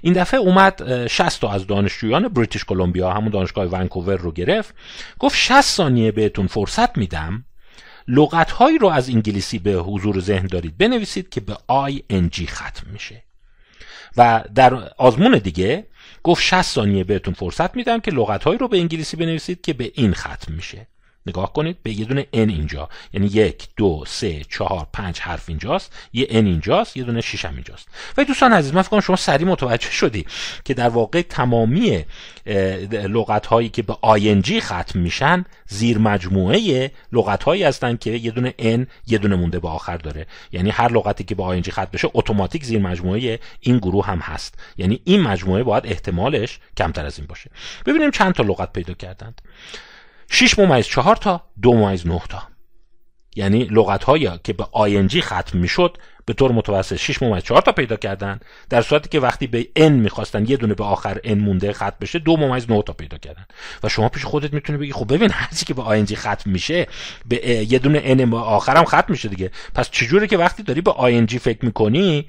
[0.00, 4.74] این دفعه اومد 60 تا از دانشجویان بریتیش کلمبیا همون دانشگاه ونکوور رو گرفت.
[5.18, 7.44] گفت 60 ثانیه بهتون فرصت میدم
[8.08, 10.78] لغت هایی رو از انگلیسی به حضور ذهن دارید.
[10.78, 11.58] بنویسید که به
[12.10, 13.22] ing ختم میشه.
[14.16, 15.86] و در آزمون دیگه
[16.22, 19.92] گفت 60 ثانیه بهتون فرصت میدم که لغت هایی رو به انگلیسی بنویسید که به
[19.94, 20.86] این ختم میشه.
[21.26, 21.82] نگاه کنید.
[21.82, 22.88] به یه دونه n اینجا.
[23.12, 25.92] یعنی یک دو سه چهار پنج حرف اینجاست.
[26.12, 27.88] یه n اینجاست یه دونه شیش هم اینجاست.
[28.16, 30.26] و دوستان عزیز من فکر شما سریع متوجه شدی
[30.64, 32.04] که در واقع تمامی
[32.92, 38.54] لغت هایی که به ing ختم میشن زیر مجموعه لغت هایی هستن که یه دونه
[38.58, 40.26] n یه دونه مونده به آخر داره.
[40.52, 44.58] یعنی هر لغتی که به ing ختم بشه اتوماتیک زیر مجموعه این گروه هم هست.
[44.76, 47.50] یعنی این مجموعه باید احتمالش کمتر از این باشه.
[47.86, 49.42] ببینیم چند تا لغت پیدا کردند.
[50.34, 52.42] 6 ممیز 4 تا دو ممیز 9 تا.
[53.36, 57.72] یعنی لغت هایی که به آینجی ختم می‌شد به طور متوسط 6 ممیز 4 تا
[57.72, 58.40] پیدا کردن
[58.70, 62.18] در صورتی که وقتی به n می‌خواستن یه دونه به آخر n مونده ختم بشه
[62.18, 63.44] دو ممیز 9 تا پیدا کردن.
[63.82, 66.86] و شما پیش خودت می‌تونی بگی خب ببین هر چی که به آینجی ختم میشه
[67.28, 69.50] به یه دونه n آخرم ختم میشه دیگه.
[69.74, 72.28] پس چجوری که وقتی داری به آینجی فکر می‌کنی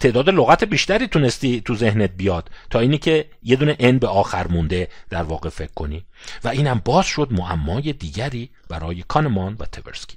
[0.00, 4.46] تعداد لغت بیشتری تونستی تو ذهنت بیاد تا اینی که یه دونه ان به آخر
[4.48, 6.04] مونده در واقع فکر کنی.
[6.44, 10.16] و اینم باز شد معمای دیگری برای کانمان و تبرسکی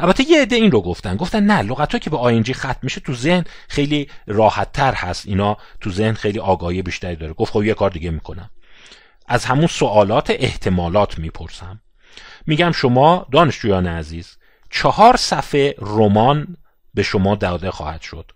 [0.00, 1.16] البته یه عده این رو گفتن.
[1.16, 5.26] گفتن نه لغت که به آینجی ختم میشه تو ذهن خیلی راحت تر هست.
[5.26, 7.32] اینا تو ذهن خیلی آگاهی بیشتری داره.
[7.32, 8.50] گفت خب یه کار دیگه می‌کنم.
[9.26, 11.80] از همون سوالات احتمالات می‌پرسم.
[12.46, 14.36] میگم شما دانشجویان عزیز
[14.70, 16.56] چهار صفحه رمان
[16.94, 18.32] به شما داده خواهد شد.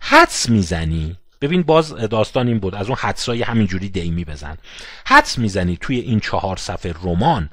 [0.00, 2.74] حدس می‌زنی؟ ببین باز داستان این بود.
[2.74, 4.56] از اون حدسای همینجوری دیمی بزن.
[5.06, 7.50] حدس می‌زنی توی این چهار صفحه رمان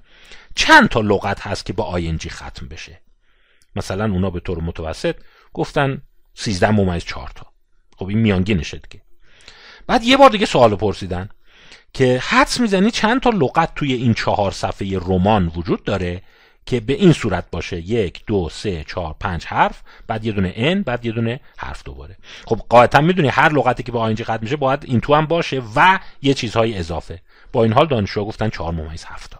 [0.55, 3.01] چند تا لغت هست که با آینجی ختم بشه؟
[3.75, 5.15] مثلا اونا به طور متوسط
[5.53, 6.01] گفتن
[6.33, 7.45] 13 ممیز 4 تا.
[7.97, 9.03] خب این میانگینشه دیگه.
[9.87, 11.29] بعد یه بار دیگه سوال پرسیدن
[11.93, 16.21] که حدس می‌زنی چند تا لغت توی این چهار صفحه رمان وجود داره؟
[16.65, 17.77] که به این صورت باشه.
[17.77, 22.17] یک دو سه چهار پنج حرف بعد یه دونه ان بعد یه دونه حرف دوباره.
[22.45, 25.61] خب قاعدتا می‌دونی هر لغتی که با آینجی ختم میشه باید این تو هم باشه
[25.75, 27.21] و یه چیزهای اضافه.
[27.51, 29.39] با این حال دانشجو گفتن چهار ممیز هفتا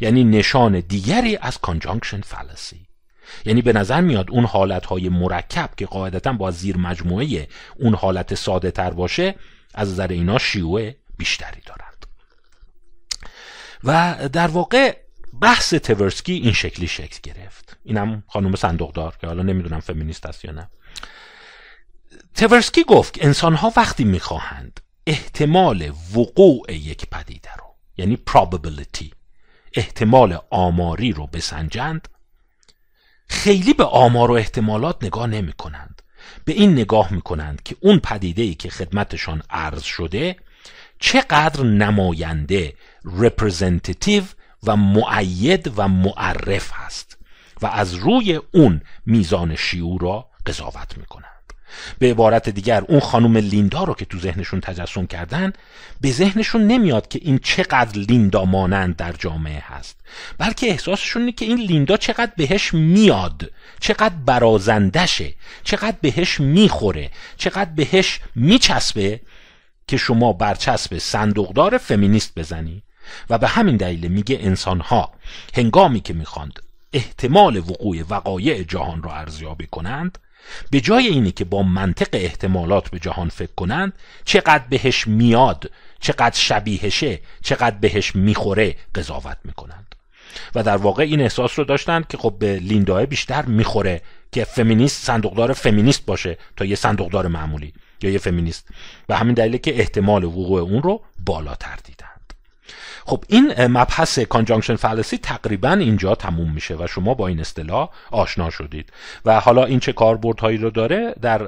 [0.00, 2.86] یعنی نشان دیگری از کانجانکشن فالسی
[3.44, 8.34] یعنی به نظر میاد اون حالت های مرکب که قاعدتا با زیر مجموعه اون حالت
[8.34, 9.34] ساده تر باشه
[9.74, 12.06] از نظر اینا شیوع بیشتری دارند.
[13.84, 14.96] و در واقع
[15.40, 17.76] بحث تورسکی این شکلی شکل گرفت.
[17.84, 20.70] اینم خانم صندوقدار که حالا نمی‌دونم فمینیست است یا نه.
[22.34, 29.06] تورسکی گفت که انسان ها وقتی می‌خواهند احتمال وقوع یک پدیده رو یعنی probability
[29.74, 32.08] احتمال آماری رو بسنجند
[33.28, 36.02] خیلی به آمار و احتمالات نگاه نمی کنند
[36.44, 40.36] به این نگاه می کنند که اون پدیده ای که خدمتشان عرض شده
[40.98, 44.24] چقدر نماینده representative
[44.66, 47.16] و معید و معرف هست
[47.62, 51.30] و از روی اون میزان شیوع را قضاوت می‌کنند.
[51.98, 55.52] به عبارت دیگر اون خانم لیندا رو که تو ذهنشون تجسم کردن
[56.00, 60.00] به ذهنشون نمیاد که این چقدر لیندا مانند در جامعه هست.
[60.38, 67.70] بلکه احساسشون اینه که این لیندا چقدر بهش میاد چقدر برازندشه چقدر بهش می‌خوره چقدر
[67.70, 69.20] بهش میچسبه
[69.86, 72.82] که شما برچسب صندوقدار فمینیست بزنی.
[73.30, 75.12] و به همین دلیل میگه انسانها
[75.54, 80.18] هنگامی که می‌خواند احتمال وقوع وقایع جهان را ارزیابی کنند
[80.70, 83.92] به جای اینی که با منطق احتمالات به جهان فکر کنند
[84.24, 89.94] چقدر بهش میاد چقدر شبیهشه چقدر بهش می‌خوره قضاوت می‌کنند.
[90.54, 95.04] و در واقع این احساس رو داشتند که خب به لیندای بیشتر می‌خوره که فمینیست
[95.04, 98.68] صندوقدار فمینیست باشه تا یه صندوقدار معمولی یا یه فمینیست.
[99.08, 102.09] و همین دلیله که احتمال وقوع اون رو بالاتر دیدن.
[103.10, 108.50] خب این مبحث conjunction fallacy تقریبا اینجا تموم میشه و شما با این اصطلاح آشنا
[108.50, 108.92] شدید.
[109.24, 111.40] و حالا این چه کاربردهایی رو داره در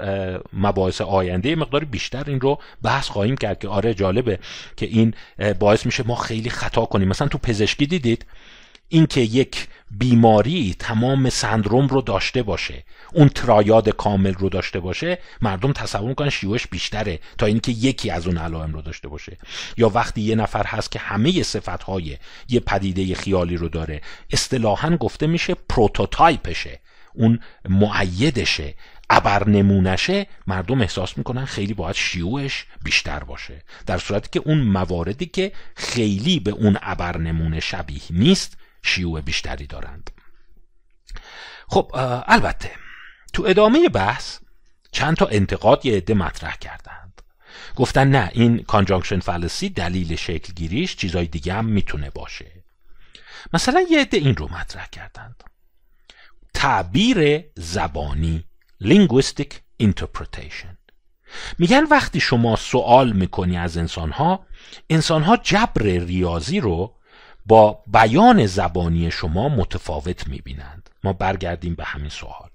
[0.53, 4.38] مباحث آینده مقدار بیشتر این رو بحث خواهیم کرد که آره جالبه
[4.77, 5.14] که این
[5.59, 7.09] باعث میشه ما خیلی خطا کنیم.
[7.09, 8.27] مثلا تو پزشکی دیدید؟
[8.88, 12.85] اینکه یک بیماری تمام سندروم رو داشته باشه.
[13.12, 18.26] اون ترایاد کامل رو داشته باشه مردم تصور می‌کنن شیوعش بیشتره تا اینکه یکی از
[18.26, 19.38] اون علائم رو داشته باشه.
[19.76, 22.16] یا وقتی یه نفر هست که همه صفتهای
[22.48, 24.00] یه پدیده خیالی رو داره
[24.31, 26.81] اصطلاحا گفته میشه prototype شه.
[27.14, 28.75] اون مؤیدشه.
[29.11, 33.62] ابر نمونشه مردم احساس می‌کنن خیلی باید شیوعش بیشتر باشه.
[33.87, 39.66] در صورتی که اون مواردی که خیلی به اون ابر نمونه شبیه نیست شیوع بیشتری
[39.66, 40.11] دارند.
[41.68, 41.90] خب
[42.27, 42.71] البته
[43.33, 44.38] تو ادامه بحث
[44.92, 47.23] چند تا انتقاد یه عده مطرح کردند.
[47.77, 52.64] گفتن نه این conjunction fallacy دلیل شکل گیریش چیزای دیگه هم می‌تونه باشه.
[53.53, 55.45] مثلا یه عده این رو مطرح کردند.
[56.55, 58.45] تعبیر زبانی
[58.83, 60.77] linguistic interpretation.
[61.59, 64.47] میگن وقتی شما سوال می‌کنی از انسانها
[64.90, 66.97] انسانها جبر ریاضی رو
[67.46, 70.90] با بیان زبانی شما متفاوت می‌بینند.
[71.05, 72.48] ما برگردیم به همین سوال.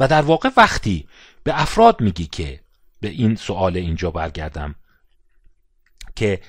[0.00, 1.06] و در واقع وقتی
[1.44, 2.60] به افراد میگی که
[3.00, 4.74] به این سوال اینجا برگردم
[6.16, 6.40] که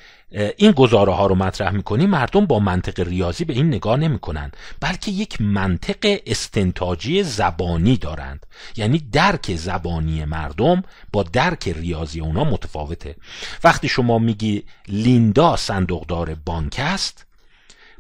[0.58, 5.12] این گزاره ها رو مطرح می‌کنی مردم با منطق ریاضی به این نگاه نمی‌کنن بلکه
[5.12, 8.46] یک منطق استنتاجی زبانی دارند.
[8.76, 13.16] یعنی درک زبانی مردم با درک ریاضی اونا متفاوته.
[13.64, 17.26] وقتی شما میگی لیندا صندوقدار بانک است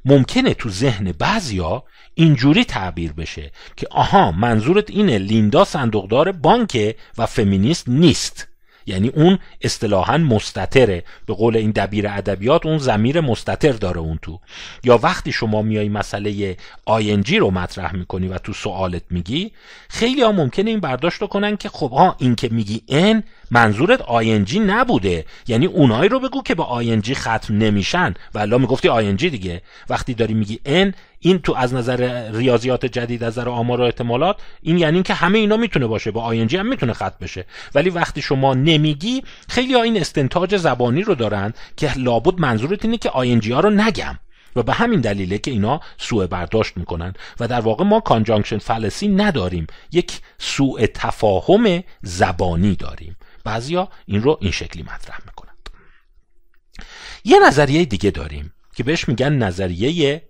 [0.05, 7.25] ممکنه تو ذهن بعضیا اینجوری تعبیر بشه که آها منظورت اینه لیندا صندوقدار بانک و
[7.25, 8.47] فمینیست نیست.
[8.85, 14.39] یعنی اون اصطلاحا مستتره به قول این دبیر ادبیات اون زمیر مستتر داره اون تو.
[14.83, 19.51] یا وقتی شما میای مسئله آینجی رو مطرح می‌کنی و تو سوالت میگی
[19.89, 24.01] خیلی ها ممکنه این برداشت رو کنن که خب ها این که میگی ان منظورت
[24.01, 25.25] آینجی نبوده.
[25.47, 28.13] یعنی اونایی رو بگو که به آینجی ختم نمیشن.
[28.33, 29.61] و الا می‌گفتی آینجی دیگه.
[29.89, 30.93] وقتی داری میگی ان
[31.25, 35.37] این تو از نظر ریاضیات جدید از نظر آمار و احتمالات این یعنی که همه
[35.37, 37.45] اینا می‌تونه باشه با آینجی هم می‌تونه ختم بشه.
[37.75, 42.97] ولی وقتی شما نمیگی خیلی ها این استنتاج زبانی رو دارن که لابد منظورت اینه
[42.97, 44.19] که آینجی ها رو نگم.
[44.55, 47.13] و به همین دلیله که اینا سوء برداشت می‌کنن.
[47.39, 49.67] و در واقع ما کانجانکشن فلسی نداریم.
[49.91, 53.15] یک سوء تفاهم زبانی داریم.
[53.43, 55.69] بعضیا این رو این شکلی مطرح می‌کنند
[57.23, 60.21] یه نظریه دیگه داریم که بهش میگن نظریه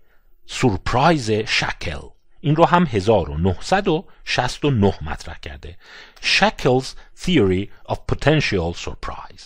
[0.47, 1.99] سورپرایز شکل.
[2.41, 5.77] این رو هم 1969 مطرح کرده.
[6.21, 6.85] Shackle's
[7.23, 9.43] Theory of Potential Surprise.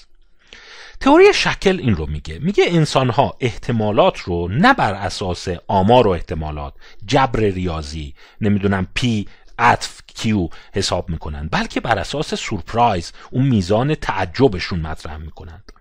[0.99, 2.39] تئوری Shackle این رو میگه.
[2.39, 6.73] میگه انسان ها احتمالات رو نه بر اساس آمار و احتمالات
[7.05, 9.27] جبر ریاضی نمی‌دونم P
[9.59, 15.71] عطف Q حساب می‌کنن بلکه بر اساس surprise اون میزان تعجبشون مطرح می‌کنند.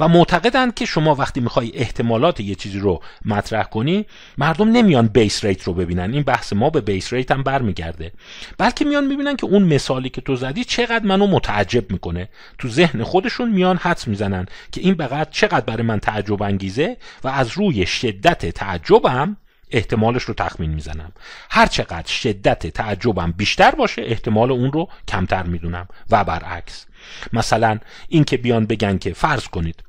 [0.00, 4.06] و معتقدند که شما وقتی می‌خوای احتمالات یه چیزی رو مطرح کنی
[4.38, 6.12] مردم نمیان base rate رو ببینن.
[6.12, 8.12] این بحث ما به base rate هم برمیگرده.
[8.58, 12.28] بلکه میان می‌بینن که اون مثالی که تو زدی چقدر منو متعجب می‌کنه.
[12.58, 17.28] تو ذهن خودشون میان حدس می‌زنن که این بقدر چقدر برای من تعجب انگیزه و
[17.28, 19.36] از روی شدت تعجبم
[19.70, 21.12] احتمالش رو تخمین می‌زنم.
[21.50, 25.88] هر چقدر شدت تعجبم بیشتر باشه احتمال اون رو کمتر می‌دونم.
[26.10, 26.86] و برعکس.
[27.32, 27.78] مثلا
[28.08, 29.84] این که بیان بگن که فرض کنید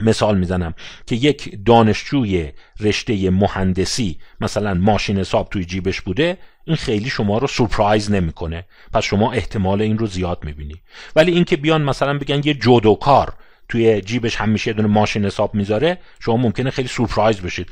[0.00, 0.74] مثال می‌زنم
[1.06, 7.46] که یک دانشجوی رشته مهندسی مثلا ماشین حساب توی جیبش بوده این خیلی شما رو
[7.46, 8.64] سورپرایز نمی‌کنه.
[8.92, 10.82] پس شما احتمال این رو زیاد می‌بینی.
[11.16, 13.34] ولی اینکه بیان مثلا بگن یه جودوکار
[13.68, 17.70] توی جیبش همیشه دونه ماشین حساب می‌ذاره شما ممکنه خیلی سورپرایز بشید.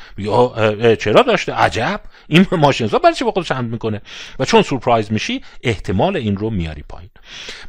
[0.99, 2.01] چرا داشته؟ عجب!
[2.29, 4.03] این ماشین حساب برای چی با خودش حمل می‌کنه؟
[4.39, 7.11] و چون سورپرایز میشی احتمال این رو میاری پایین.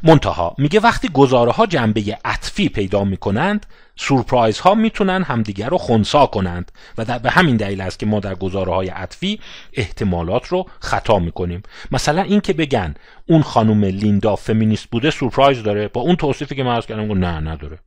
[0.02, 3.66] منتها میگه وقتی گزاره ها جنبه عطفی پیدا می‌کنند
[3.96, 8.20] سورپرایز ها می‌تونن همدیگر رو خونسا کنند و در به همین دلیل است که ما
[8.20, 9.40] در گزاره های عطفی
[9.72, 11.62] احتمالات رو خطا می‌کنیم.
[11.92, 12.94] مثلا این که بگن
[13.26, 15.88] اون خانم لیندا فمینیست بوده سورپرایز داره.
[15.88, 17.78] با اون توصیفی که من از کردم نه نداره.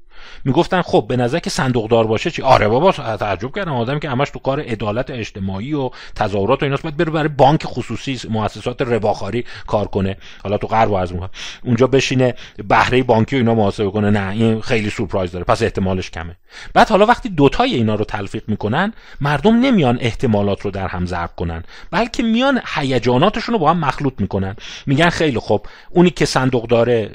[0.46, 3.74] می‌گفتن خب به نظر که صندوقدار باشه چی؟ آره بابا تعجب کردم.
[3.74, 7.66] آدم که همش تو کار عدالت اجتماعی و تظاهرات و ایناست باید بره برای بانک
[7.66, 10.18] خصوصی مؤسسات رباخاری کار کنه.
[10.44, 11.14] حالا تو غرب از
[11.64, 12.34] اونجا بشینه
[12.68, 14.10] بهره بانکی و اینا محاسبه کنه.
[14.10, 15.46] نه این خیلی سورپرایز داره.
[15.46, 16.36] پس احتمالش کمه.
[16.74, 21.30] بعد حالا وقتی دوتای اینا رو تلفیق می‌کنن مردم نمیان احتمالات رو در هم ضرب
[21.36, 24.56] کنن بلکه میان هیجاناتشون رو با هم مخلوط می‌کنن.
[24.86, 27.12] میگن خیلی خب اونی که صندوق داره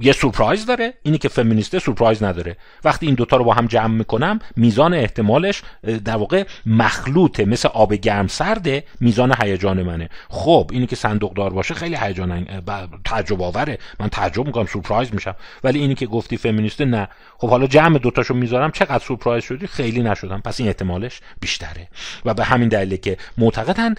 [0.00, 2.39] یه سورپرایز داره اینی که فمینیسته سورپرایز نداره.
[2.84, 5.62] وقتی این دوتا رو با هم جمع می‌کنم میزان احتمالش
[6.04, 10.08] در واقع مخلوطه مثل آب گرم سرده میزان هیجان منه.
[10.28, 12.60] خب اینی که صندوق دار باشه خیلی هیجان
[13.04, 13.78] تعجب آوره.
[14.00, 15.34] من تعجب می‌کنم سورپرایز میشم.
[15.64, 17.08] ولی اینی که گفتی فمینیسته نه.
[17.38, 18.70] خب حالا جمع دوتاشو می‌ذارم.
[18.70, 20.40] چقدر سورپرایز شدی؟ خیلی نشدم.
[20.40, 21.88] پس این احتمالش بیشتره.
[22.24, 23.94] و به همین دلیله که معتقدن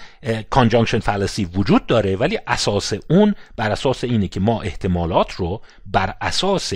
[0.50, 6.14] conjunction fallacy وجود داره ولی اساس اون بر اساس اینه که ما احتمالات رو بر
[6.22, 6.74] اساس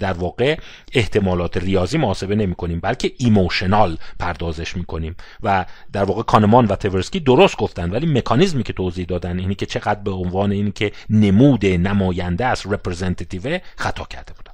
[0.00, 0.56] در واقع
[0.92, 6.76] احتمالات ریاضی محاسبه نمی کنیم بلکه emotional پردازش می کنیم و در واقع کانمان و
[6.76, 10.92] تورسکی درست گفتن ولی مکانیزمی که توضیح دادن اینی که چقدر به عنوان اینی که
[11.10, 14.52] نمود نماینده است representative خطا کرده بودن.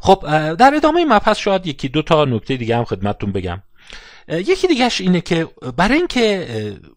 [0.00, 3.62] خب در ادامه مبحث شاید یکی دو تا نکته دیگه هم خدمتتون بگم.
[4.28, 6.46] یکی دیگهش اینه که برای اینکه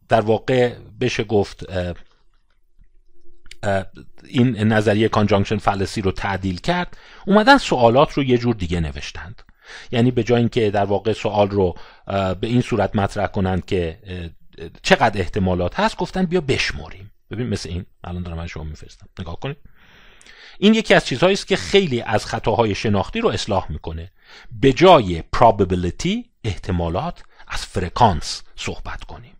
[0.10, 1.66] در واقع بشه گفت
[4.24, 6.97] این نظریه کانجانکشن فلسی رو تعدیل کرد
[7.28, 9.41] اومدن سوالات رو یه جور دیگه نوشتند.
[9.91, 11.76] یعنی به جای اینکه در واقع سوال رو
[12.07, 13.99] به این صورت مطرح کنند که
[14.82, 17.12] چقدر احتمالات هست گفتن بیا بشمریم.
[17.32, 19.07] ببین مثل این الان دارم من شما میفرستم.
[19.20, 19.57] نگاه کنید.
[20.60, 24.12] این یکی از چیزهایی است که خیلی از خطاهای شناختی رو اصلاح می‌کنه.
[24.51, 29.34] به جای probability احتمالات از فرکانس صحبت کنیم.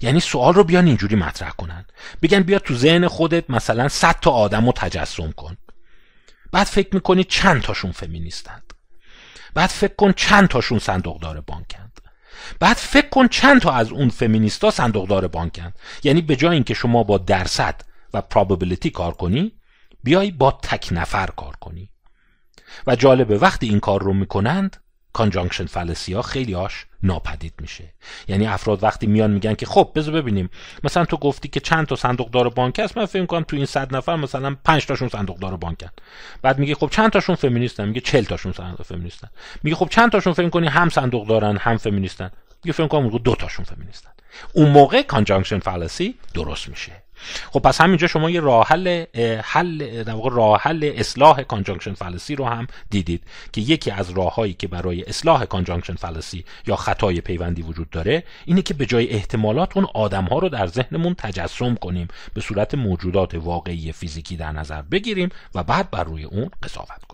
[0.00, 1.84] یعنی سوال رو بیان اینجوری مطرح کنن.
[2.22, 5.56] بگن بیا تو ذهن خودت مثلا 100 تا آدم رو تجسم کن.
[6.52, 8.72] بعد فکر می‌کنی چند تاشون فمینیستند.
[9.54, 12.00] بعد فکر کن چند تاشون صندوقدار بانکند.
[12.60, 15.78] بعد فکر کن چند تا از اون فمینیستا صندوقدار بانکند.
[16.02, 17.80] یعنی به جای اینکه شما با درصد
[18.14, 19.52] و probability کار کنی
[20.02, 21.90] بیای با تک نفر کار کنی.
[22.86, 24.76] و جالبه وقتی این کار رو می‌کنند
[25.12, 27.84] کانجانکشن فلسی ها خیلی هاش ناپدید میشه.
[28.28, 30.50] یعنی افراد وقتی میان میگن که خب بذار ببینیم.
[30.84, 33.66] مثلا تو گفتی که چند تا صندوق دار بانک هست من فکر کنم تو این
[33.66, 35.88] صد نفر مثلا 5 تاشون صندوق دار بانکن
[36.42, 39.28] بعد میگه خب چند تاشون فمینیستن؟ میگه 40 تاشون صندوق فمینیستن.
[39.62, 42.30] میگه خب چند تاشون فکر کنی هم صندوق دارن هم فمینیستن؟
[42.64, 44.10] میگه فکر کنم دو تاشون فمینیستن
[44.52, 47.05] اون موقع conjunction fallacy درست میشه.
[47.50, 49.04] خب پس همینجا شما یه راه حل
[49.44, 54.54] حل در واقع راه حل اصلاح conjunction fallacy رو هم دیدید که یکی از راههایی
[54.54, 59.76] که برای اصلاح conjunction fallacy یا خطای پیوندی وجود داره اینه که به جای احتمالات
[59.76, 64.82] اون آدم ها رو در ذهنمون تجسم کنیم به صورت موجودات واقعی فیزیکی در نظر
[64.82, 67.05] بگیریم و بعد بر روی اون قضاوت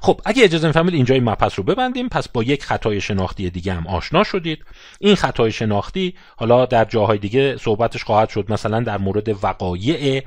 [0.00, 2.08] خب اگه اجازه میفرمایید اینجا این مبحث رو ببندیم.
[2.08, 4.64] پس با یک خطای شناختی دیگه هم آشنا شدید.
[4.98, 8.52] این خطای شناختی حالا در جاهای دیگه صحبتش خواهد شد.
[8.52, 10.22] مثلا در مورد وقایع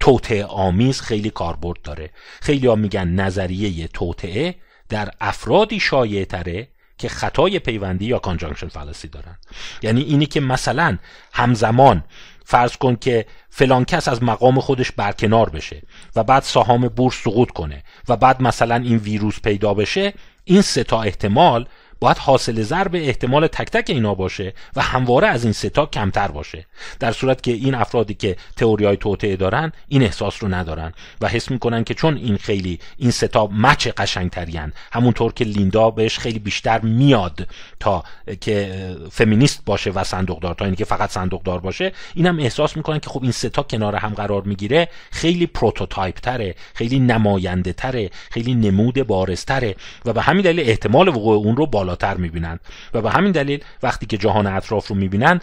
[0.00, 2.10] توطعه آمیز خیلی کاربرد داره.
[2.40, 4.54] خیلی ها میگن نظریه توطعه
[4.88, 9.36] در افرادی شایع تره که خطای پیوندی یا کانجانکشن فالسی دارن.
[9.82, 10.98] یعنی اینی که مثلا
[11.32, 12.04] همزمان
[12.44, 15.82] فرض کن که فلان کس از مقام خودش برکنار بشه
[16.16, 20.12] و بعد سهام بورس سقوط کنه و بعد مثلا این ویروس پیدا بشه
[20.44, 21.66] این سه تا احتمال
[22.04, 26.28] باید حاصل ضرب احتمال تک تک اینا باشه و همواره از این سه تا کمتر
[26.28, 26.66] باشه.
[27.00, 31.28] در صورت که این افرادی که تئوری های توطئه دارن این احساس رو ندارن و
[31.28, 36.18] حس می‌کنن که چون این خیلی این سه تا match قشنگترین همونطور که لیندا بهش
[36.18, 37.48] خیلی بیشتر میاد
[37.80, 38.04] تا
[38.40, 38.74] که
[39.10, 43.22] فمینیست باشه و صندوقدار تا اینکه که فقط صندوقدار باشه اینم احساس می‌کنن که خب
[43.22, 49.02] این سه تا کنار هم قرار می‌گیره خیلی prototype تره خیلی نماینده تره خیلی نمود
[49.02, 49.74] بارزتره
[50.04, 52.60] و به همین دلیل احتمال وقوع اون رو بالا بالاتر می‌بینند
[52.94, 55.40] و به همین دلیل وقتی که جهان اطراف رو می‌بینن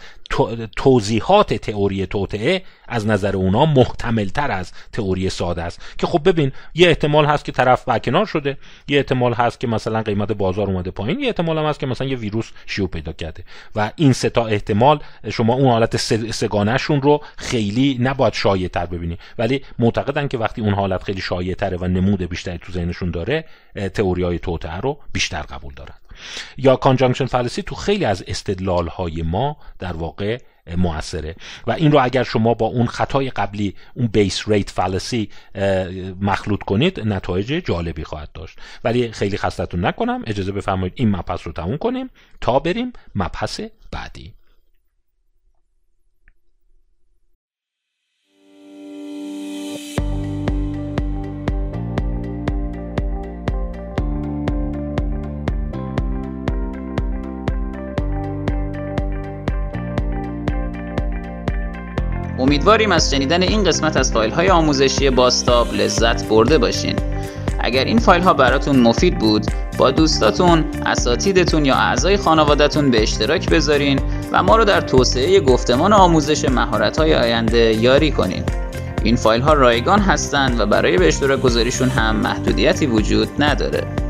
[0.76, 5.80] توضیحات تئوری توطعه از نظر اونا محتمل تر از تئوری ساده است.
[5.98, 8.56] که خب ببین یه احتمال هست که طرف برکنار شده
[8.88, 12.06] یه احتمال هست که مثلا قیمت بازار اومده پایین یه احتمال هم هست که مثلا
[12.06, 13.44] یه ویروس شیوع پیدا کرده.
[13.76, 15.00] و این سه تا احتمال
[15.30, 15.96] شما اون حالت
[16.30, 19.18] سگانهشون رو خیلی نباید شایع تر ببینی.
[19.38, 23.44] ولی معتقدن که وقتی اون حالت خیلی شایع تره و نمود بیشتری تو ذهنشون داره
[23.94, 25.94] تئوری های توطئه رو بیشتر قبول دارن.
[26.56, 30.38] یا conjunction fallacy تو خیلی از استدلال های ما در واقع
[30.76, 31.36] موثره.
[31.66, 35.28] و این رو اگر شما با اون خطای قبلی اون base rate fallacy
[36.20, 38.58] مخلوط کنید نتایج جالبی خواهد داشت.
[38.84, 42.10] ولی خیلی خستتون نکنم اجازه بفرمایید این مبحث رو تموم کنیم
[42.40, 43.60] تا بریم مبحث
[43.90, 44.34] بعدی.
[62.42, 66.96] امیدواریم از شنیدن این قسمت از فایل های آموزشی باستاب لذت برده باشین.
[67.60, 69.46] اگر این فایل ها براتون مفید بود
[69.78, 74.00] با دوستاتون، اساتیدتون یا اعضای خانوادهتون به اشتراک بذارین
[74.32, 78.42] و ما رو در توسعه گفتمان آموزش مهارت های آینده یاری کنین.
[79.04, 84.01] این فایل ها رایگان هستند و برای به اشتراک گذاریشون هم محدودیتی وجود نداره.